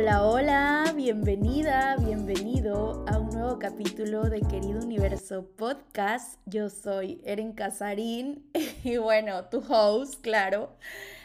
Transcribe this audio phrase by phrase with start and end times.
[0.00, 6.38] Hola, hola, bienvenida, bienvenido a un nuevo capítulo de Querido Universo Podcast.
[6.46, 8.48] Yo soy Eren Casarín
[8.84, 10.76] y bueno, tu host, claro.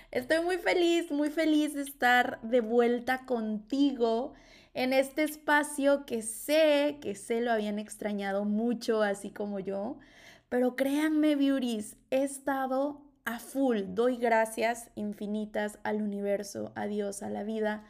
[0.10, 4.34] Estoy muy feliz, muy feliz de estar de vuelta contigo
[4.74, 10.00] en este espacio que sé, que sé lo habían extrañado mucho, así como yo.
[10.50, 13.82] Pero créanme, beauties, he estado a full.
[13.90, 17.84] Doy gracias infinitas al universo, a Dios, a la vida,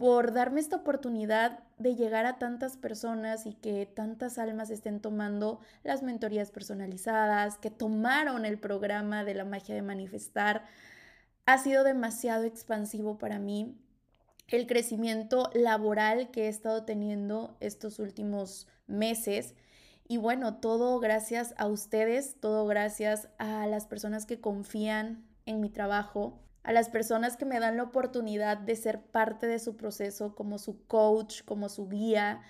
[0.00, 5.60] por darme esta oportunidad de llegar a tantas personas y que tantas almas estén tomando
[5.84, 10.64] las mentorías personalizadas, que tomaron el programa de la magia de manifestar.
[11.44, 13.76] Ha sido demasiado expansivo para mí
[14.48, 19.54] el crecimiento laboral que he estado teniendo estos últimos meses.
[20.08, 25.68] Y bueno, todo gracias a ustedes, todo gracias a las personas que confían en mi
[25.68, 30.34] trabajo, a las personas que me dan la oportunidad de ser parte de su proceso
[30.34, 32.42] como su coach, como su guía,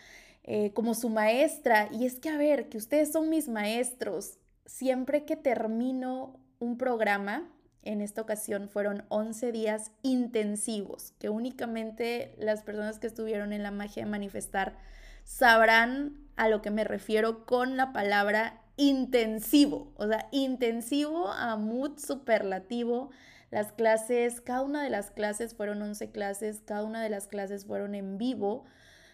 [0.45, 1.89] eh, como su maestra.
[1.93, 4.39] Y es que, a ver, que ustedes son mis maestros.
[4.67, 7.49] Siempre que termino un programa,
[7.83, 13.71] en esta ocasión fueron 11 días intensivos, que únicamente las personas que estuvieron en la
[13.71, 14.77] magia de manifestar
[15.25, 21.99] sabrán a lo que me refiero con la palabra intensivo, o sea, intensivo a mood
[21.99, 23.11] superlativo
[23.51, 27.67] las clases, cada una de las clases fueron 11 clases, cada una de las clases
[27.67, 28.65] fueron en vivo.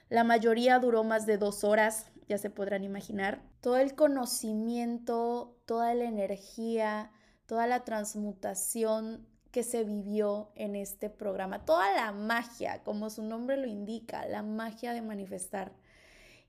[0.08, 3.42] La mayoría duró más de dos horas, ya se podrán imaginar.
[3.60, 7.10] Todo el conocimiento, toda la energía,
[7.46, 13.56] toda la transmutación que se vivió en este programa, toda la magia, como su nombre
[13.56, 15.72] lo indica, la magia de manifestar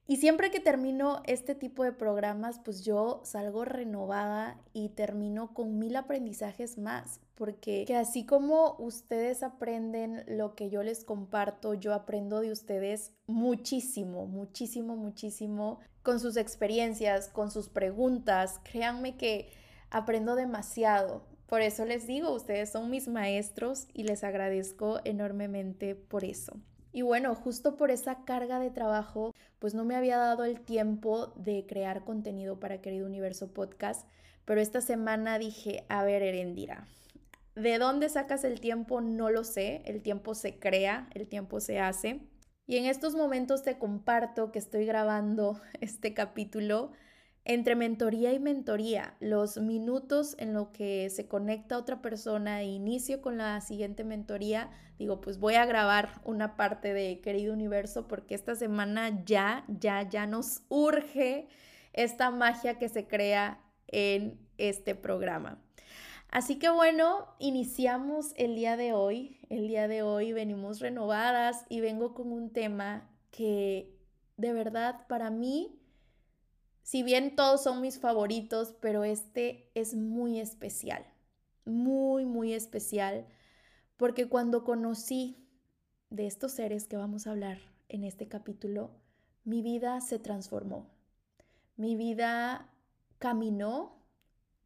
[0.07, 5.77] y siempre que termino este tipo de programas, pues yo salgo renovada y termino con
[5.79, 12.41] mil aprendizajes más, porque así como ustedes aprenden lo que yo les comparto, yo aprendo
[12.41, 18.59] de ustedes muchísimo, muchísimo, muchísimo con sus experiencias, con sus preguntas.
[18.63, 19.49] Créanme que
[19.91, 21.21] aprendo demasiado.
[21.45, 26.59] Por eso les digo, ustedes son mis maestros y les agradezco enormemente por eso.
[26.91, 31.27] Y bueno, justo por esa carga de trabajo, pues no me había dado el tiempo
[31.35, 34.07] de crear contenido para Querido Universo Podcast,
[34.45, 36.87] pero esta semana dije, a ver, Erendira,
[37.57, 39.01] ¿de dónde sacas el tiempo?
[39.01, 42.21] No lo sé, el tiempo se crea, el tiempo se hace.
[42.67, 46.91] Y en estos momentos te comparto que estoy grabando este capítulo
[47.49, 53.21] entre mentoría y mentoría, los minutos en lo que se conecta otra persona e inicio
[53.21, 54.69] con la siguiente mentoría,
[54.99, 60.01] digo, pues voy a grabar una parte de Querido Universo porque esta semana ya, ya,
[60.09, 61.47] ya nos urge
[61.93, 65.63] esta magia que se crea en este programa.
[66.29, 69.39] Así que bueno, iniciamos el día de hoy.
[69.49, 73.97] El día de hoy venimos renovadas y vengo con un tema que
[74.35, 75.77] de verdad para mí
[76.87, 81.05] si bien todos son mis favoritos, pero este es muy especial,
[81.65, 83.27] muy, muy especial,
[83.97, 85.49] porque cuando conocí
[86.09, 87.59] de estos seres que vamos a hablar
[87.89, 88.91] en este capítulo,
[89.43, 90.89] mi vida se transformó.
[91.75, 92.73] Mi vida
[93.19, 94.06] caminó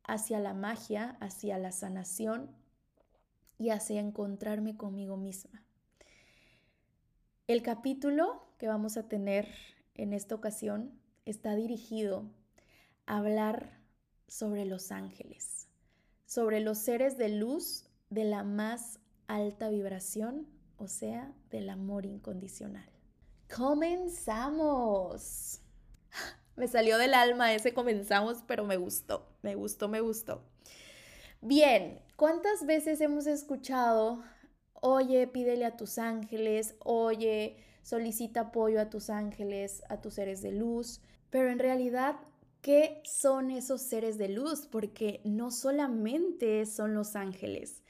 [0.04, 2.50] hacia la magia, hacia la sanación
[3.58, 5.64] y hacia encontrarme conmigo misma.
[7.48, 9.48] El capítulo que vamos a tener
[9.96, 12.32] en esta ocasión está dirigido
[13.06, 13.80] a hablar
[14.28, 15.68] sobre los ángeles,
[16.26, 20.48] sobre los seres de luz de la más alta vibración,
[20.78, 22.90] o sea, del amor incondicional.
[23.54, 25.60] Comenzamos.
[26.62, 30.44] Me salió del alma ese comenzamos, pero me gustó, me gustó, me gustó.
[31.42, 34.24] Bien, ¿cuántas veces hemos escuchado,
[34.74, 40.52] oye, pídele a tus ángeles, oye, solicita apoyo a tus ángeles, a tus seres de
[40.52, 41.02] luz?
[41.32, 42.18] Pero en realidad,
[42.62, 44.68] ¿qué son esos seres de luz?
[44.68, 47.82] Porque no solamente son los ángeles.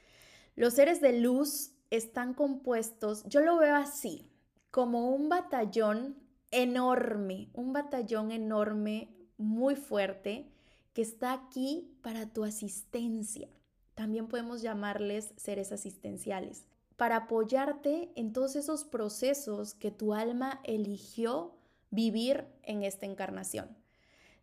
[0.56, 4.30] Los seres de luz están compuestos, yo lo veo así,
[4.70, 6.21] como un batallón
[6.52, 10.46] enorme, un batallón enorme, muy fuerte,
[10.92, 13.48] que está aquí para tu asistencia.
[13.94, 16.66] También podemos llamarles seres asistenciales,
[16.96, 21.56] para apoyarte en todos esos procesos que tu alma eligió
[21.90, 23.68] vivir en esta encarnación.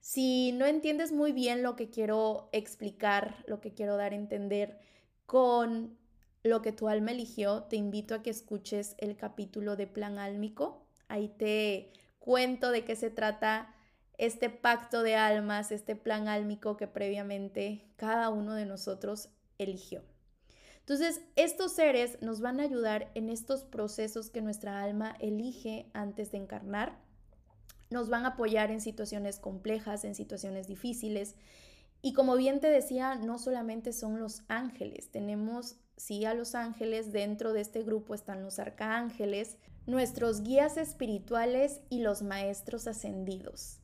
[0.01, 4.79] Si no entiendes muy bien lo que quiero explicar, lo que quiero dar a entender
[5.25, 5.97] con
[6.43, 10.85] lo que tu alma eligió, te invito a que escuches el capítulo de Plan Álmico.
[11.09, 13.75] Ahí te cuento de qué se trata
[14.17, 20.03] este pacto de almas, este plan álmico que previamente cada uno de nosotros eligió.
[20.79, 26.31] Entonces, estos seres nos van a ayudar en estos procesos que nuestra alma elige antes
[26.31, 26.97] de encarnar.
[27.89, 31.35] Nos van a apoyar en situaciones complejas, en situaciones difíciles.
[32.01, 37.11] Y como bien te decía, no solamente son los ángeles, tenemos sí a los ángeles,
[37.11, 39.57] dentro de este grupo están los arcángeles,
[39.89, 43.79] nuestros guías espirituales y los maestros ascendidos.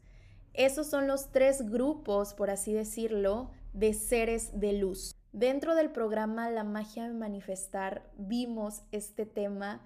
[0.53, 5.13] Esos son los tres grupos, por así decirlo, de seres de luz.
[5.33, 9.81] Dentro del programa La magia de manifestar vimos este tema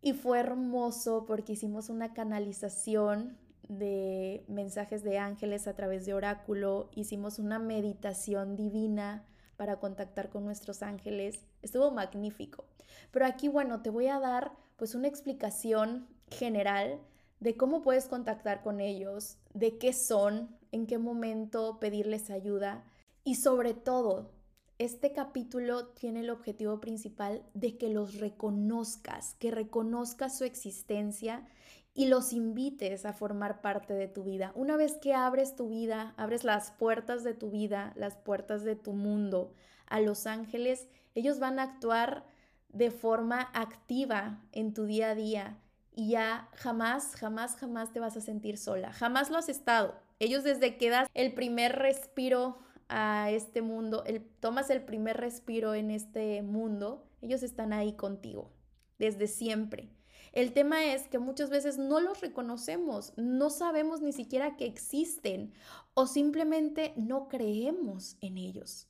[0.00, 3.36] y fue hermoso porque hicimos una canalización
[3.68, 10.44] de mensajes de ángeles a través de oráculo, hicimos una meditación divina para contactar con
[10.44, 11.44] nuestros ángeles.
[11.62, 12.64] Estuvo magnífico.
[13.10, 17.00] Pero aquí, bueno, te voy a dar pues una explicación general
[17.40, 22.84] de cómo puedes contactar con ellos, de qué son, en qué momento pedirles ayuda
[23.24, 24.30] y sobre todo,
[24.78, 31.46] este capítulo tiene el objetivo principal de que los reconozcas, que reconozcas su existencia
[31.94, 34.52] y los invites a formar parte de tu vida.
[34.54, 38.76] Una vez que abres tu vida, abres las puertas de tu vida, las puertas de
[38.76, 39.52] tu mundo
[39.86, 40.86] a los ángeles,
[41.16, 42.24] ellos van a actuar
[42.68, 45.58] de forma activa en tu día a día
[45.94, 48.92] y ya jamás, jamás, jamás te vas a sentir sola.
[48.92, 49.96] Jamás lo has estado.
[50.20, 55.74] Ellos desde que das el primer respiro a este mundo, el, tomas el primer respiro
[55.74, 58.52] en este mundo, ellos están ahí contigo,
[58.98, 59.90] desde siempre.
[60.32, 65.52] El tema es que muchas veces no los reconocemos, no sabemos ni siquiera que existen
[65.94, 68.88] o simplemente no creemos en ellos.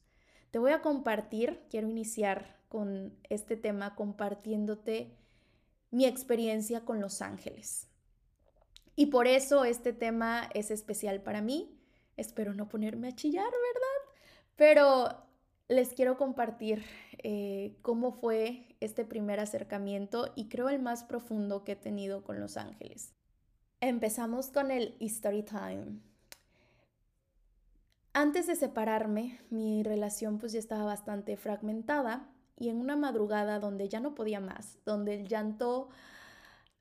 [0.51, 5.17] Te voy a compartir, quiero iniciar con este tema compartiéndote
[5.91, 7.89] mi experiencia con los ángeles.
[8.95, 11.79] Y por eso este tema es especial para mí.
[12.17, 14.15] Espero no ponerme a chillar, ¿verdad?
[14.57, 15.29] Pero
[15.69, 16.85] les quiero compartir
[17.19, 22.41] eh, cómo fue este primer acercamiento y creo el más profundo que he tenido con
[22.41, 23.15] los ángeles.
[23.81, 26.01] Empezamos con el Story Time.
[28.13, 32.29] Antes de separarme, mi relación pues ya estaba bastante fragmentada
[32.59, 35.89] y en una madrugada donde ya no podía más, donde el llanto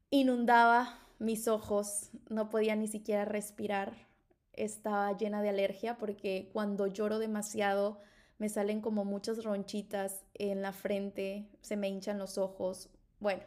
[0.09, 4.07] inundaba mis ojos, no podía ni siquiera respirar,
[4.53, 7.99] estaba llena de alergia porque cuando lloro demasiado
[8.39, 12.89] me salen como muchas ronchitas en la frente, se me hinchan los ojos,
[13.19, 13.43] bueno,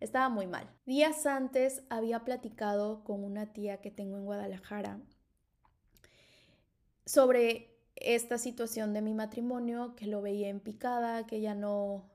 [0.00, 0.68] estaba muy mal.
[0.84, 5.00] Días antes había platicado con una tía que tengo en Guadalajara
[7.04, 7.71] sobre
[8.04, 12.10] esta situación de mi matrimonio, que lo veía en picada, que ya no,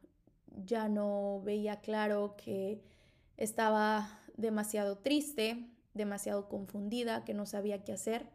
[0.66, 2.82] ya no veía claro, que
[3.38, 8.30] estaba demasiado triste, demasiado confundida, que no sabía qué hacer.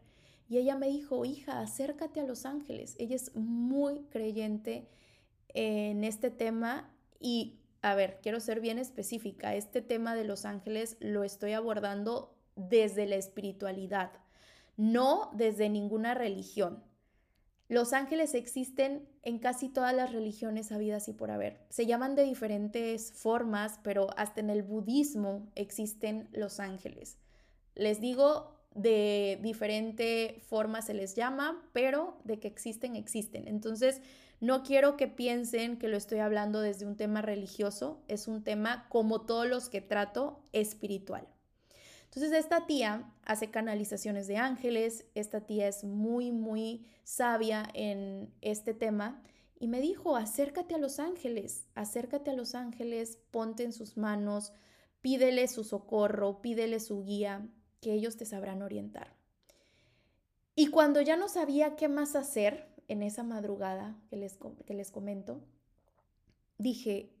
[0.49, 2.95] Y ella me dijo, hija, acércate a Los Ángeles.
[2.99, 4.87] Ella es muy creyente
[5.49, 10.97] en este tema y, a ver, quiero ser bien específica, este tema de Los Ángeles
[10.99, 14.11] lo estoy abordando desde la espiritualidad,
[14.77, 16.83] no desde ninguna religión.
[17.73, 21.57] Los ángeles existen en casi todas las religiones habidas y por haber.
[21.69, 27.17] Se llaman de diferentes formas, pero hasta en el budismo existen los ángeles.
[27.73, 33.47] Les digo, de diferente forma se les llama, pero de que existen, existen.
[33.47, 34.01] Entonces,
[34.39, 38.87] no quiero que piensen que lo estoy hablando desde un tema religioso, es un tema
[38.89, 41.27] como todos los que trato espiritual.
[42.15, 48.75] Entonces esta tía hace canalizaciones de ángeles, esta tía es muy, muy sabia en este
[48.75, 49.23] tema
[49.59, 54.53] y me dijo, acércate a los ángeles, acércate a los ángeles, ponte en sus manos,
[55.01, 57.47] pídele su socorro, pídele su guía,
[57.81, 59.15] que ellos te sabrán orientar.
[60.53, 64.91] Y cuando ya no sabía qué más hacer en esa madrugada que les, que les
[64.91, 65.41] comento,
[66.59, 67.11] dije,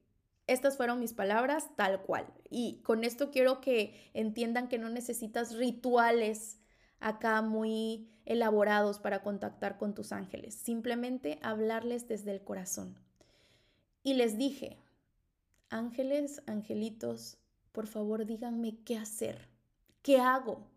[0.47, 2.25] estas fueron mis palabras tal cual.
[2.49, 6.59] Y con esto quiero que entiendan que no necesitas rituales
[6.99, 10.55] acá muy elaborados para contactar con tus ángeles.
[10.55, 12.97] Simplemente hablarles desde el corazón.
[14.03, 14.77] Y les dije,
[15.69, 17.37] ángeles, angelitos,
[17.71, 19.49] por favor díganme qué hacer.
[20.01, 20.67] ¿Qué hago?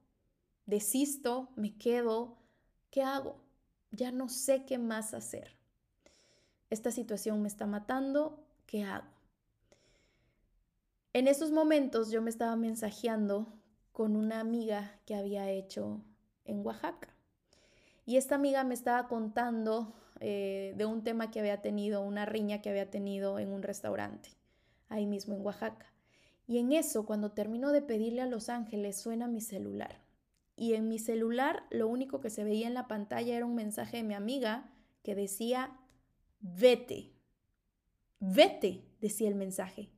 [0.65, 1.51] ¿Desisto?
[1.57, 2.39] ¿Me quedo?
[2.91, 3.37] ¿Qué hago?
[3.91, 5.57] Ya no sé qué más hacer.
[6.71, 8.45] Esta situación me está matando.
[8.67, 9.16] ¿Qué hago?
[11.17, 13.51] En esos momentos yo me estaba mensajeando
[13.91, 16.05] con una amiga que había hecho
[16.45, 17.09] en Oaxaca.
[18.05, 22.61] Y esta amiga me estaba contando eh, de un tema que había tenido, una riña
[22.61, 24.29] que había tenido en un restaurante,
[24.91, 25.91] ahí mismo en Oaxaca.
[26.47, 30.03] Y en eso, cuando termino de pedirle a Los Ángeles, suena mi celular.
[30.55, 33.97] Y en mi celular lo único que se veía en la pantalla era un mensaje
[33.97, 34.71] de mi amiga
[35.03, 35.79] que decía,
[36.41, 37.15] vete.
[38.21, 39.96] Vete, decía el mensaje.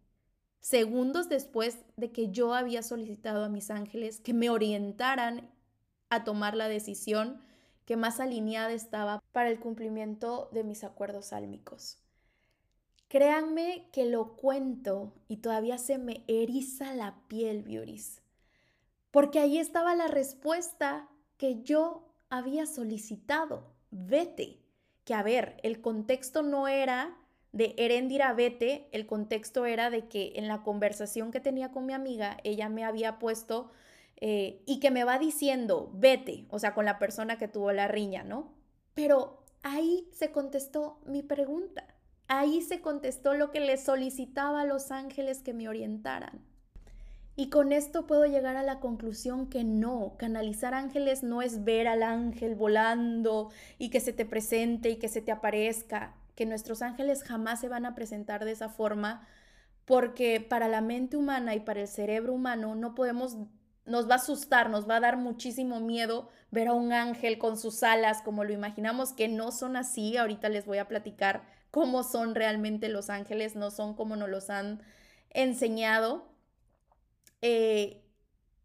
[0.61, 5.51] Segundos después de que yo había solicitado a mis ángeles que me orientaran
[6.11, 7.43] a tomar la decisión
[7.85, 11.99] que más alineada estaba para el cumplimiento de mis acuerdos sálmicos.
[13.09, 18.21] Créanme que lo cuento y todavía se me eriza la piel, beauties,
[19.11, 23.73] porque ahí estaba la respuesta que yo había solicitado.
[23.91, 24.61] Vete.
[25.05, 27.17] Que a ver, el contexto no era
[27.53, 31.93] de Erendira vete, el contexto era de que en la conversación que tenía con mi
[31.93, 33.71] amiga, ella me había puesto
[34.21, 37.89] eh, y que me va diciendo, vete, o sea, con la persona que tuvo la
[37.89, 38.53] riña, ¿no?
[38.95, 41.87] Pero ahí se contestó mi pregunta.
[42.27, 46.45] Ahí se contestó lo que le solicitaba a los ángeles que me orientaran.
[47.37, 51.87] Y con esto puedo llegar a la conclusión que no, canalizar ángeles no es ver
[51.87, 56.83] al ángel volando y que se te presente y que se te aparezca, que nuestros
[56.83, 59.27] ángeles jamás se van a presentar de esa forma,
[59.85, 63.37] porque para la mente humana y para el cerebro humano no podemos,
[63.87, 67.59] nos va a asustar, nos va a dar muchísimo miedo ver a un ángel con
[67.59, 71.43] sus alas como lo imaginamos, que no son así, ahorita les voy a platicar
[71.73, 74.81] cómo son realmente los ángeles, no son como nos los han
[75.31, 76.29] enseñado.
[77.43, 78.05] Eh,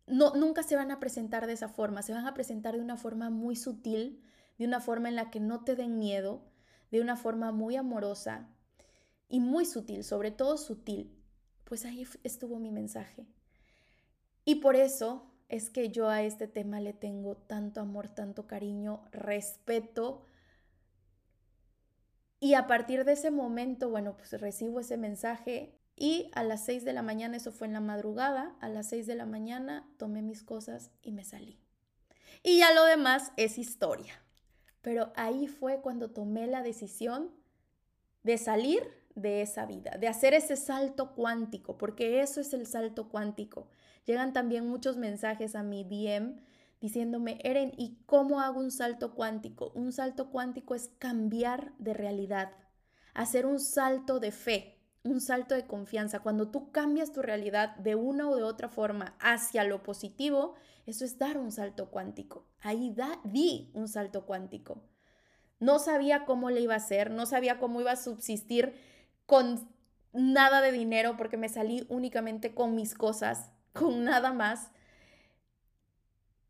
[0.06, 2.98] no, nunca se van a presentar de esa forma, se van a presentar de una
[2.98, 4.22] forma muy sutil,
[4.60, 6.53] de una forma en la que no te den miedo,
[6.94, 8.48] de una forma muy amorosa
[9.28, 11.12] y muy sutil, sobre todo sutil.
[11.64, 13.26] Pues ahí estuvo mi mensaje.
[14.46, 19.02] Y por eso es que yo a este tema le tengo tanto amor, tanto cariño,
[19.12, 20.28] respeto,
[22.40, 26.86] y a partir de ese momento, bueno, pues recibo ese mensaje y a las 6
[26.86, 30.22] de la mañana, eso fue en la madrugada, a las 6 de la mañana tomé
[30.22, 31.60] mis cosas y me salí.
[32.44, 34.14] Y ya lo demás es historia.
[34.84, 37.32] Pero ahí fue cuando tomé la decisión
[38.22, 38.84] de salir
[39.16, 43.68] de esa vida, de hacer ese salto cuántico, porque eso es el salto cuántico.
[44.06, 46.36] Llegan también muchos mensajes a mi DM
[46.82, 49.72] diciéndome, Eren, ¿y cómo hago un salto cuántico?
[49.74, 52.52] Un salto cuántico es cambiar de realidad,
[53.14, 54.73] hacer un salto de fe,
[55.04, 56.22] un salto de confianza.
[56.22, 60.56] Cuando tú cambias tu realidad de una o de otra forma hacia lo positivo,
[60.86, 62.46] eso es dar un salto cuántico.
[62.62, 64.82] Ahí da, di un salto cuántico.
[65.60, 68.74] No sabía cómo le iba a hacer, no sabía cómo iba a subsistir
[69.26, 69.70] con
[70.14, 74.72] nada de dinero porque me salí únicamente con mis cosas, con nada más.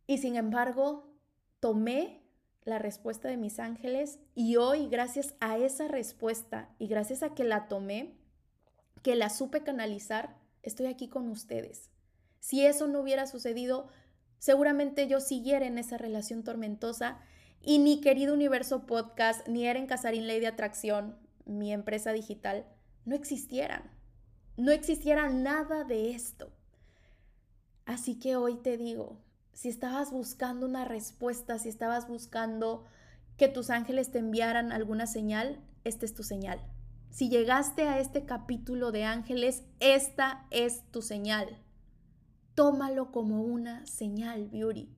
[0.06, 1.14] Y sin embargo,
[1.60, 2.22] tomé
[2.66, 7.44] la respuesta de mis ángeles y hoy, gracias a esa respuesta y gracias a que
[7.44, 8.18] la tomé,
[9.04, 11.92] que la supe canalizar, estoy aquí con ustedes.
[12.40, 13.90] Si eso no hubiera sucedido,
[14.40, 17.20] seguramente yo siguiera en esa relación tormentosa
[17.62, 22.66] y ni querido Universo Podcast, ni Eren Casarín Ley de Atracción, mi empresa digital,
[23.06, 23.92] no existieran.
[24.56, 26.52] No existiera nada de esto.
[27.86, 29.20] Así que hoy te digo,
[29.52, 32.86] si estabas buscando una respuesta, si estabas buscando
[33.38, 36.62] que tus ángeles te enviaran alguna señal, esta es tu señal.
[37.13, 41.60] Si llegaste a este capítulo de ángeles, esta es tu señal.
[42.55, 44.89] Tómalo como una señal, Beauty.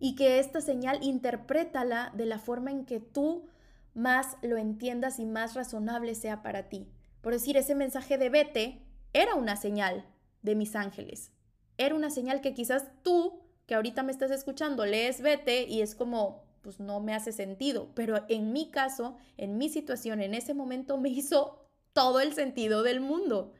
[0.00, 3.46] Y que esta señal interprétala de la forma en que tú
[3.94, 6.88] más lo entiendas y más razonable sea para ti.
[7.20, 10.04] Por decir, ese mensaje de vete era una señal
[10.42, 11.30] de mis ángeles.
[11.78, 15.94] Era una señal que quizás tú que ahorita me estás escuchando, lees vete y es
[15.94, 17.92] como, pues no me hace sentido.
[17.94, 22.82] Pero en mi caso, en mi situación, en ese momento me hizo todo el sentido
[22.82, 23.54] del mundo.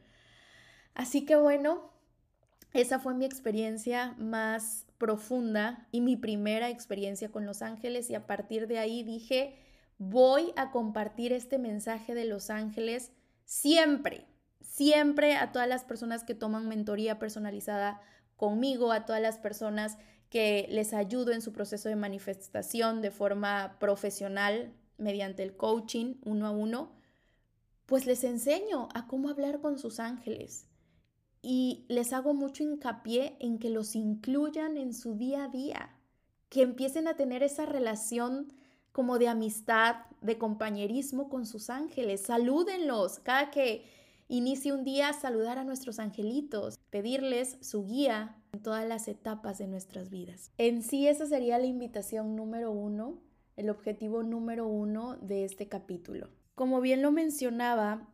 [0.93, 1.89] Así que bueno,
[2.73, 8.27] esa fue mi experiencia más profunda y mi primera experiencia con Los Ángeles y a
[8.27, 9.57] partir de ahí dije,
[9.99, 13.13] voy a compartir este mensaje de Los Ángeles
[13.45, 14.25] siempre,
[14.59, 18.01] siempre a todas las personas que toman mentoría personalizada
[18.35, 19.97] conmigo, a todas las personas
[20.29, 26.47] que les ayudo en su proceso de manifestación de forma profesional mediante el coaching uno
[26.47, 26.91] a uno,
[27.85, 30.67] pues les enseño a cómo hablar con sus ángeles
[31.41, 35.95] y les hago mucho hincapié en que los incluyan en su día a día,
[36.49, 38.51] que empiecen a tener esa relación
[38.91, 42.21] como de amistad, de compañerismo con sus ángeles.
[42.21, 43.85] Salúdenlos cada que
[44.29, 49.67] Inicie un día saludar a nuestros angelitos, pedirles su guía en todas las etapas de
[49.67, 50.51] nuestras vidas.
[50.57, 53.21] En sí esa sería la invitación número uno,
[53.55, 56.29] el objetivo número uno de este capítulo.
[56.55, 58.09] Como bien lo mencionaba,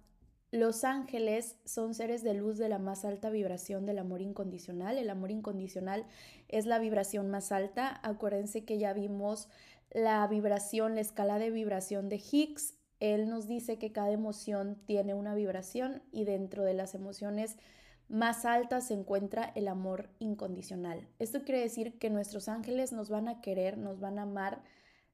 [0.52, 4.98] los ángeles son seres de luz de la más alta vibración del amor incondicional.
[4.98, 6.06] El amor incondicional
[6.50, 8.02] es la vibración más alta.
[8.04, 9.48] Acuérdense que ya vimos
[9.92, 12.74] la vibración, la escala de vibración de Higgs
[13.04, 17.58] él nos dice que cada emoción tiene una vibración y dentro de las emociones
[18.10, 21.08] más altas se encuentra el amor incondicional.
[21.20, 24.64] Esto quiere decir que nuestros ángeles nos van a querer, nos van a amar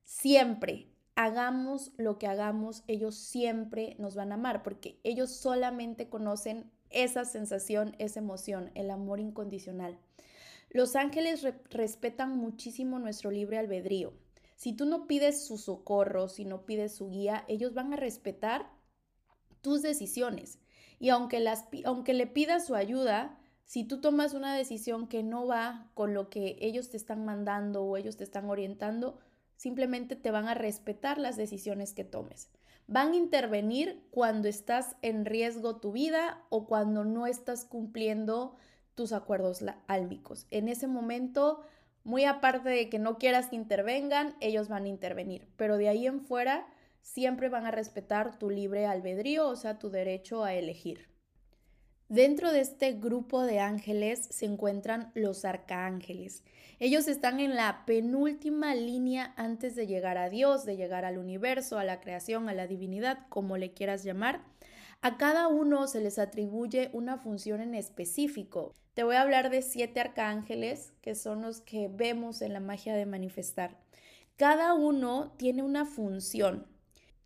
[0.03, 0.87] siempre.
[1.15, 7.25] Hagamos lo que hagamos, ellos siempre nos van a amar porque ellos solamente conocen esa
[7.25, 9.99] sensación, esa emoción, el amor incondicional.
[10.69, 14.13] Los ángeles respetan muchísimo nuestro libre albedrío.
[14.55, 18.69] Si tú no pides su socorro, si no pides su guía, ellos van a respetar
[19.61, 20.59] tus decisiones.
[20.99, 25.47] Y aunque, las, aunque le pidas su ayuda, si tú tomas una decisión que no
[25.47, 29.19] va con lo que ellos te están mandando o ellos te están orientando,
[29.55, 32.49] simplemente te van a respetar las decisiones que tomes.
[32.87, 38.55] Van a intervenir cuando estás en riesgo tu vida o cuando no estás cumpliendo
[38.95, 40.47] tus acuerdos álmicos.
[40.49, 41.61] En ese momento
[42.03, 46.07] muy aparte de que no quieras que intervengan, ellos van a intervenir, pero de ahí
[46.07, 46.65] en fuera
[47.01, 51.09] siempre van a respetar tu libre albedrío, o sea, tu derecho a elegir.
[52.09, 56.43] Dentro de este grupo de ángeles se encuentran los arcángeles.
[56.79, 61.77] Ellos están en la penúltima línea antes de llegar a Dios, de llegar al universo,
[61.77, 64.41] a la creación, a la divinidad, como le quieras llamar.
[65.01, 68.73] A cada uno se les atribuye una función en específico.
[68.95, 72.95] Te voy a hablar de siete arcángeles, que son los que vemos en la magia
[72.95, 73.77] de manifestar.
[74.35, 76.65] Cada uno tiene una función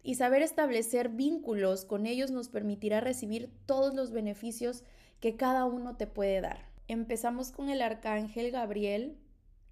[0.04, 4.84] y saber establecer vínculos con ellos nos permitirá recibir todos los beneficios
[5.22, 6.68] que cada uno te puede dar.
[6.90, 9.18] Empezamos con el arcángel Gabriel.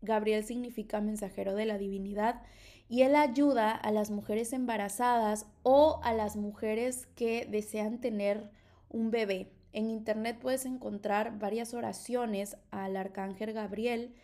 [0.01, 2.41] Gabriel significa mensajero de la divinidad
[2.88, 8.50] y él ayuda a las mujeres embarazadas o a las mujeres que desean tener
[8.89, 9.51] un bebé.
[9.73, 14.15] En internet puedes encontrar varias oraciones al arcángel Gabriel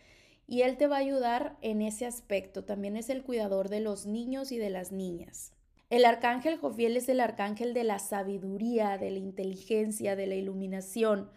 [0.46, 2.64] y él te va a ayudar en ese aspecto.
[2.64, 5.52] También es el cuidador de los niños y de las niñas.
[5.90, 11.30] El arcángel Jofiel es el arcángel de la sabiduría, de la inteligencia, de la iluminación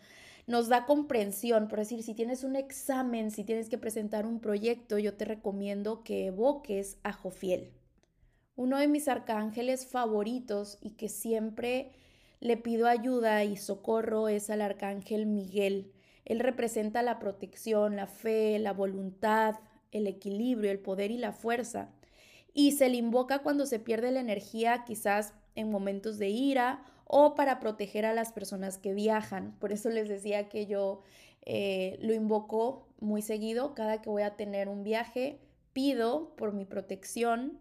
[0.47, 1.67] nos da comprensión.
[1.67, 6.03] Por decir, si tienes un examen, si tienes que presentar un proyecto, yo te recomiendo
[6.03, 7.71] que evoques a Jofiel.
[8.55, 11.91] Uno de mis arcángeles favoritos y que siempre
[12.39, 15.93] le pido ayuda y socorro es al arcángel Miguel.
[16.25, 19.55] Él representa la protección, la fe, la voluntad,
[19.91, 21.91] el equilibrio, el poder y la fuerza.
[22.53, 27.35] Y se le invoca cuando se pierde la energía, quizás en momentos de ira o
[27.35, 29.57] para proteger a las personas que viajan.
[29.59, 31.01] Por eso les decía que yo
[31.45, 33.73] eh, lo invoco muy seguido.
[33.73, 35.39] Cada que voy a tener un viaje,
[35.73, 37.59] pido por mi protección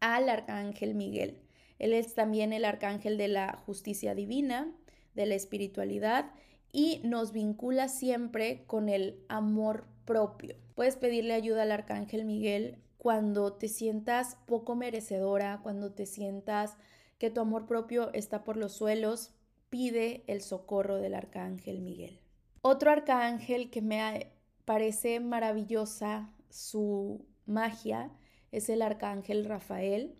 [0.00, 1.38] al arcángel Miguel.
[1.78, 4.72] Él es también el arcángel de la justicia divina,
[5.14, 6.30] de la espiritualidad
[6.72, 10.56] y nos vincula siempre con el amor propio.
[10.74, 16.76] Puedes pedirle ayuda al arcángel Miguel cuando te sientas poco merecedora, cuando te sientas
[17.18, 19.30] que tu amor propio está por los suelos,
[19.70, 22.20] pide el socorro del arcángel Miguel.
[22.62, 24.32] Otro arcángel que me
[24.64, 28.10] parece maravillosa su magia
[28.50, 30.18] es el arcángel Rafael.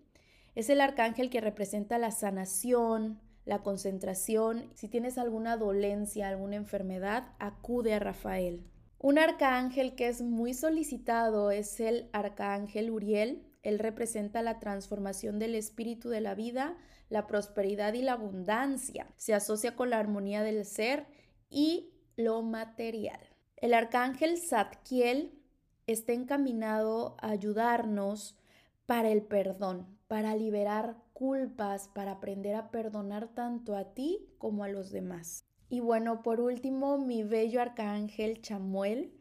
[0.55, 4.71] Es el arcángel que representa la sanación, la concentración.
[4.75, 8.65] Si tienes alguna dolencia, alguna enfermedad, acude a Rafael.
[8.99, 13.47] Un arcángel que es muy solicitado es el arcángel Uriel.
[13.63, 16.77] Él representa la transformación del espíritu de la vida,
[17.11, 19.07] la prosperidad y la abundancia.
[19.17, 21.07] Se asocia con la armonía del ser
[21.51, 23.21] y lo material.
[23.57, 25.33] El arcángel Zadkiel
[25.87, 28.37] está encaminado a ayudarnos
[28.87, 34.69] para el perdón, para liberar culpas, para aprender a perdonar tanto a ti como a
[34.69, 35.46] los demás.
[35.69, 39.13] Y bueno, por último, mi bello arcángel Chamuel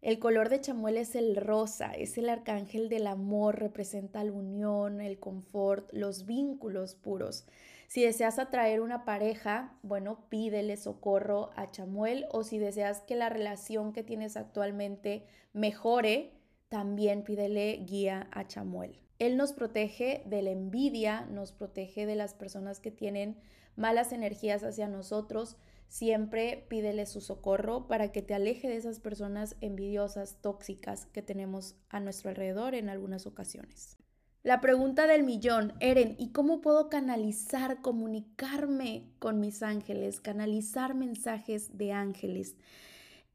[0.00, 5.00] el color de chamuel es el rosa, es el arcángel del amor, representa la unión,
[5.00, 7.46] el confort, los vínculos puros.
[7.88, 13.28] Si deseas atraer una pareja, bueno, pídele socorro a Chamuel o si deseas que la
[13.28, 16.32] relación que tienes actualmente mejore,
[16.68, 19.07] también pídele guía a Chamuel.
[19.18, 23.36] Él nos protege de la envidia, nos protege de las personas que tienen
[23.76, 25.56] malas energías hacia nosotros,
[25.88, 31.76] Siempre pídele su socorro para que te aleje de esas personas envidiosas, tóxicas que tenemos
[31.88, 33.96] a nuestro alrededor en algunas ocasiones.
[34.42, 41.76] La pregunta del millón, Eren, ¿y cómo puedo canalizar, comunicarme con mis ángeles, canalizar mensajes
[41.76, 42.54] de ángeles?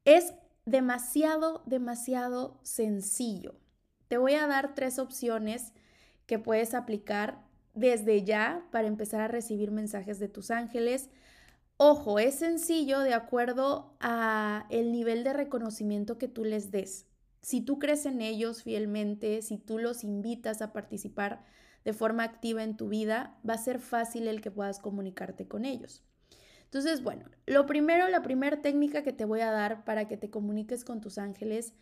[0.05, 0.33] Es
[0.65, 3.55] demasiado, demasiado sencillo.
[4.13, 5.73] Te voy a dar tres opciones
[6.27, 7.41] que puedes aplicar
[7.73, 11.09] desde ya para empezar a recibir mensajes de tus ángeles
[11.77, 17.07] Ojo, es sencillo de acuerdo a el nivel de reconocimiento que tú les des.
[17.41, 21.43] Si tú crees en ellos fielmente, si tú los invitas a participar
[21.83, 25.65] de forma activa en tu vida, va a ser fácil el que puedas comunicarte con
[25.65, 26.03] ellos.
[26.65, 30.29] Entonces, bueno, lo primero, la primera técnica que te voy a dar para que te
[30.29, 31.73] comuniques con tus ángeles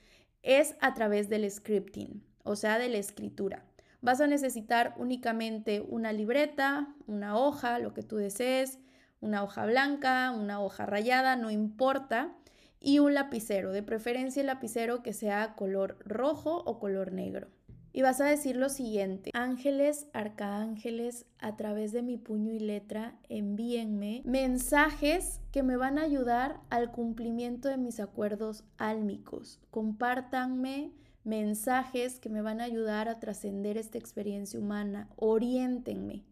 [0.43, 3.65] es a través del scripting, o sea, de la escritura.
[4.01, 8.79] Vas a necesitar únicamente una libreta, una hoja, lo que tú desees,
[9.19, 12.33] una hoja blanca, una hoja rayada, no importa,
[12.79, 17.47] y un lapicero, de preferencia el lapicero que sea color rojo o color negro.
[17.93, 23.19] Y vas a decir lo siguiente, ángeles, arcángeles, a través de mi puño y letra,
[23.27, 29.59] envíenme mensajes que me van a ayudar al cumplimiento de mis acuerdos álmicos.
[29.71, 30.91] Compártanme
[31.23, 35.09] mensajes que me van a ayudar a trascender esta experiencia humana.
[35.17, 36.23] Oriéntenme.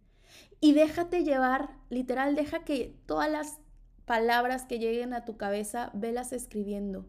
[0.61, 3.59] Y déjate llevar, literal, deja que todas las
[4.05, 7.05] palabras que lleguen a tu cabeza, velas escribiendo.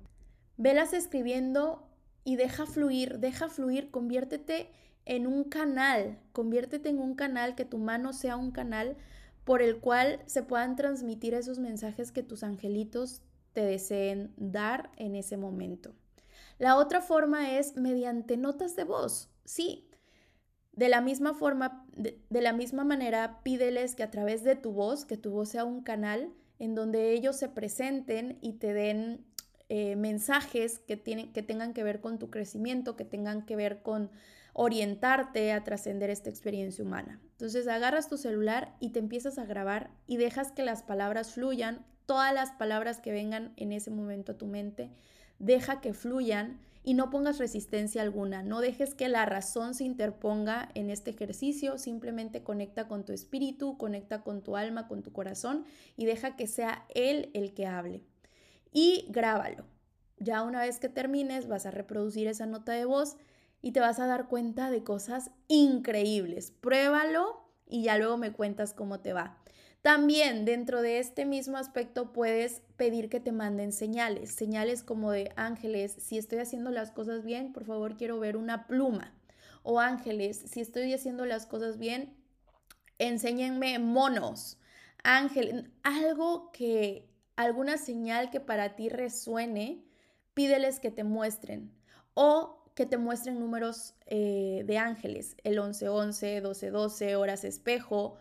[0.56, 1.89] Velas escribiendo
[2.24, 4.70] y deja fluir, deja fluir, conviértete
[5.04, 8.96] en un canal, conviértete en un canal, que tu mano sea un canal
[9.44, 15.16] por el cual se puedan transmitir esos mensajes que tus angelitos te deseen dar en
[15.16, 15.94] ese momento.
[16.58, 19.30] La otra forma es mediante notas de voz.
[19.44, 19.88] Sí,
[20.72, 25.04] de la misma forma, de, la misma manera, pídeles que a través de tu voz,
[25.04, 29.26] que tu voz sea un canal en donde ellos se presenten y te den
[29.72, 33.82] eh, mensajes que, tienen, que tengan que ver con tu crecimiento, que tengan que ver
[33.82, 34.10] con
[34.52, 37.20] orientarte a trascender esta experiencia humana.
[37.30, 41.86] Entonces agarras tu celular y te empiezas a grabar y dejas que las palabras fluyan,
[42.04, 44.90] todas las palabras que vengan en ese momento a tu mente,
[45.38, 50.68] deja que fluyan y no pongas resistencia alguna, no dejes que la razón se interponga
[50.74, 55.64] en este ejercicio, simplemente conecta con tu espíritu, conecta con tu alma, con tu corazón
[55.96, 58.02] y deja que sea él el que hable
[58.72, 59.64] y grábalo.
[60.18, 63.16] Ya una vez que termines vas a reproducir esa nota de voz
[63.62, 66.50] y te vas a dar cuenta de cosas increíbles.
[66.50, 69.38] Pruébalo y ya luego me cuentas cómo te va.
[69.82, 75.32] También dentro de este mismo aspecto puedes pedir que te manden señales, señales como de
[75.36, 79.14] ángeles, si estoy haciendo las cosas bien, por favor quiero ver una pluma.
[79.62, 82.14] O ángeles, si estoy haciendo las cosas bien,
[82.98, 84.58] enséñenme monos.
[85.02, 89.84] Ángel, algo que alguna señal que para ti resuene,
[90.34, 91.72] pídeles que te muestren
[92.14, 98.16] o que te muestren números eh, de ángeles, el 1111, 1212, horas espejo.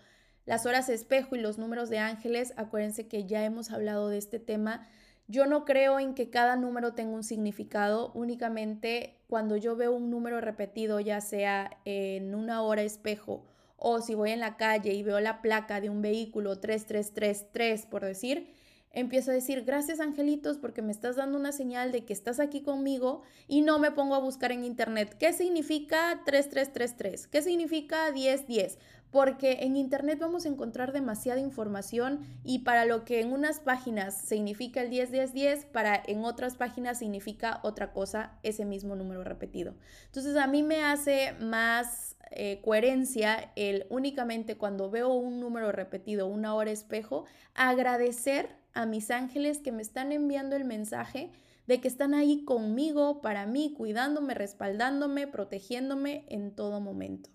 [0.45, 4.39] Las horas espejo y los números de ángeles, acuérdense que ya hemos hablado de este
[4.39, 4.87] tema.
[5.27, 10.09] Yo no creo en que cada número tenga un significado, únicamente cuando yo veo un
[10.09, 13.45] número repetido, ya sea en una hora espejo
[13.79, 18.03] o si voy en la calle y veo la placa de un vehículo 3333, por
[18.03, 18.53] decir,
[18.91, 22.61] empiezo a decir, gracias angelitos porque me estás dando una señal de que estás aquí
[22.61, 28.77] conmigo y no me pongo a buscar en internet qué significa 3333, qué significa 1010,
[29.11, 34.19] porque en internet vamos a encontrar demasiada información y para lo que en unas páginas
[34.19, 39.75] significa el 101010, para en otras páginas significa otra cosa ese mismo número repetido.
[40.05, 46.27] Entonces a mí me hace más eh, coherencia el únicamente cuando veo un número repetido,
[46.27, 47.25] una hora espejo,
[47.55, 51.31] agradecer a mis ángeles que me están enviando el mensaje
[51.67, 57.29] de que están ahí conmigo, para mí, cuidándome, respaldándome, protegiéndome en todo momento.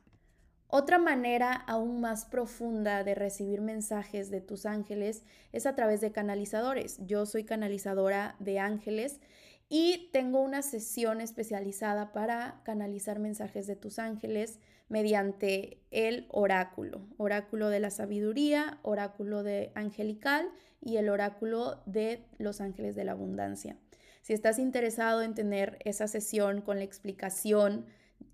[0.67, 6.11] Otra manera aún más profunda de recibir mensajes de tus ángeles es a través de
[6.11, 6.99] canalizadores.
[7.07, 9.21] Yo soy canalizadora de ángeles
[9.69, 17.69] y tengo una sesión especializada para canalizar mensajes de tus ángeles mediante el oráculo, oráculo
[17.71, 20.51] de la sabiduría, oráculo de angelical
[20.85, 23.79] y el oráculo de los ángeles de la abundancia.
[24.23, 27.87] Si estás interesado en tener esa sesión con la explicación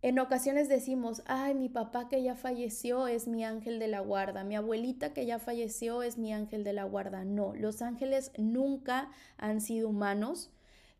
[0.03, 4.43] En ocasiones decimos, ay, mi papá que ya falleció es mi ángel de la guarda,
[4.43, 7.25] mi abuelita que ya falleció es mi ángel de la guarda.
[7.25, 10.51] No, los ángeles nunca han sido humanos.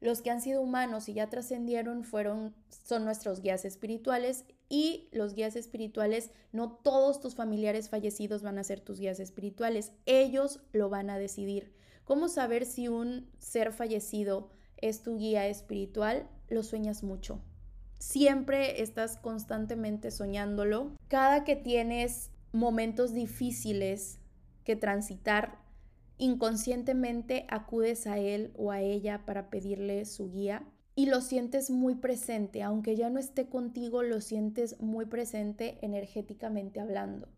[0.01, 2.55] Los que han sido humanos y ya trascendieron fueron,
[2.85, 8.65] son nuestros guías espirituales y los guías espirituales, no todos tus familiares fallecidos van a
[8.65, 11.75] ser tus guías espirituales, ellos lo van a decidir.
[12.05, 16.27] ¿Cómo saber si un ser fallecido es tu guía espiritual?
[16.49, 17.43] Lo sueñas mucho
[17.99, 20.91] siempre estás constantemente soñándolo.
[21.07, 24.19] Cada que tienes momentos difíciles
[24.65, 25.61] que transitar,
[26.19, 31.95] inconscientemente acudes a él o a ella para pedirle su guía y lo sientes muy
[31.95, 37.29] presente, aunque ya no esté contigo, lo sientes muy presente energéticamente hablando.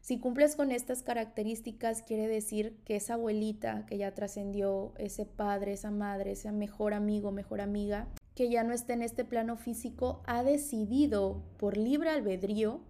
[0.00, 5.72] Si cumples con estas características, quiere decir que esa abuelita que ya trascendió, ese padre,
[5.72, 10.22] esa madre, ese mejor amigo, mejor amiga, que ya no está en este plano físico,
[10.26, 12.80] ha decidido por libre albedrío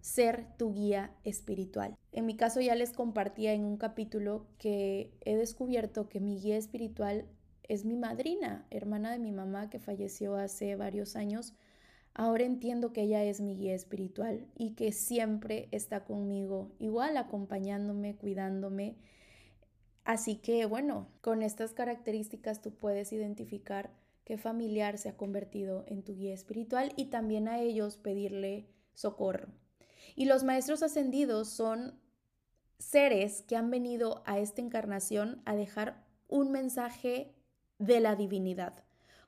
[0.00, 1.96] ser tu guía espiritual.
[2.12, 6.56] En mi caso ya les compartía en un capítulo que he descubierto que mi guía
[6.56, 7.24] espiritual
[7.68, 11.54] es mi madrina, hermana de mi mamá que falleció hace varios años.
[12.14, 18.16] Ahora entiendo que ella es mi guía espiritual y que siempre está conmigo, igual acompañándome,
[18.16, 18.96] cuidándome.
[20.04, 23.90] Así que bueno, con estas características tú puedes identificar
[24.24, 29.48] qué familiar se ha convertido en tu guía espiritual y también a ellos pedirle socorro.
[30.16, 32.00] Y los maestros ascendidos son
[32.78, 37.37] seres que han venido a esta encarnación a dejar un mensaje
[37.78, 38.84] de la divinidad,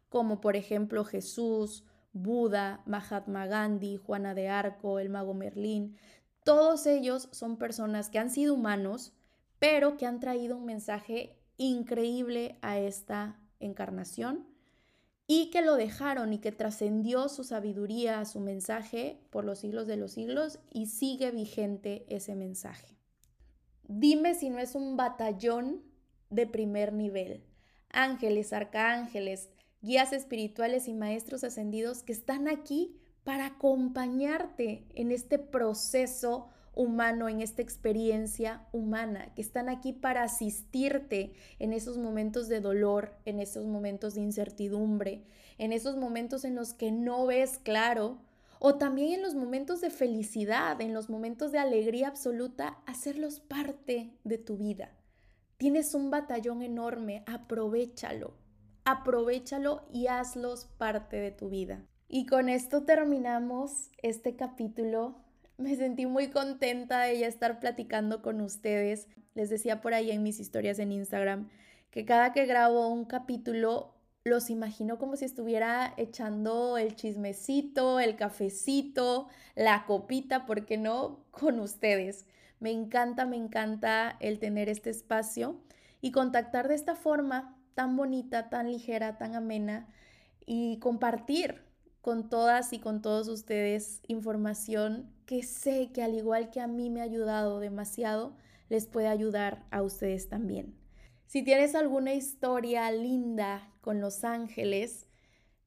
[0.09, 5.97] como por ejemplo Jesús, Buda, Mahatma Gandhi, Juana de Arco, el mago Merlín.
[6.45, 9.13] Todos ellos son personas que han sido humanos,
[9.59, 14.47] pero que han traído un mensaje increíble a esta encarnación
[15.27, 19.97] y que lo dejaron y que trascendió su sabiduría, su mensaje por los siglos de
[19.97, 22.97] los siglos y sigue vigente ese mensaje.
[23.85, 25.83] Dime si no es un batallón
[26.31, 27.45] de primer nivel.
[27.93, 29.51] Ángeles, arcángeles,
[29.83, 37.41] guías espirituales y maestros ascendidos que están aquí para acompañarte en este proceso humano, en
[37.41, 43.67] esta experiencia humana, que están aquí para asistirte en esos momentos de dolor, en esos
[43.67, 45.25] momentos de incertidumbre,
[45.59, 48.19] en esos momentos en los que no ves claro,
[48.61, 54.11] o también en los momentos de felicidad, en los momentos de alegría absoluta, hacerlos parte
[54.25, 54.91] de tu vida.
[55.61, 58.33] Tienes un batallón enorme, aprovechalo,
[58.87, 61.85] aprovechalo y hazlos parte de tu vida.
[62.09, 65.17] Y con esto terminamos este capítulo
[65.59, 69.07] me sentí muy contenta de ya estar platicando con ustedes.
[69.35, 71.51] Les decía por ahí en mis historias en Instagram
[71.91, 73.93] que cada que grabo un capítulo
[74.25, 81.27] los imagino como si estuviera echando el chismecito, el cafecito, la copita, ¿por qué no?
[81.31, 82.25] Con ustedes.
[82.61, 85.61] Me encanta, me encanta el tener este espacio
[86.03, 89.89] y contactar de esta forma tan bonita, tan ligera, tan amena
[90.45, 91.63] y compartir
[92.03, 96.91] con todas y con todos ustedes información que sé que al igual que a mí
[96.91, 98.37] me ha ayudado demasiado,
[98.69, 100.77] les puede ayudar a ustedes también.
[101.27, 105.07] Si tienes alguna historia linda con los ángeles,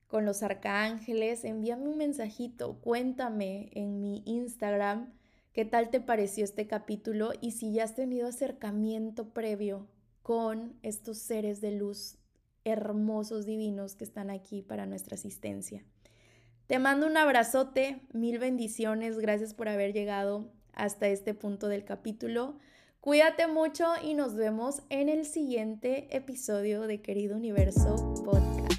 [0.08, 5.12] con los arcángeles, envíame un mensajito, cuéntame en mi Instagram
[5.54, 9.88] qué tal te pareció este capítulo y si ya has tenido acercamiento previo
[10.24, 12.18] con estos seres de luz
[12.66, 15.84] hermosos, divinos que están aquí para nuestra asistencia.
[16.68, 22.58] Te mando un abrazote, mil bendiciones, gracias por haber llegado hasta este punto del capítulo.
[23.02, 28.73] Cuídate mucho y nos vemos en el siguiente episodio de Querido Universo Podcast.